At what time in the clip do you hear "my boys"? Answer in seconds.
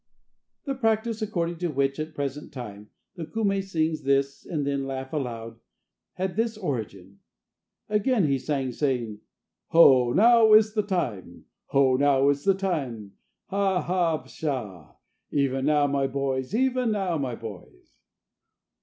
15.85-16.55, 17.19-17.93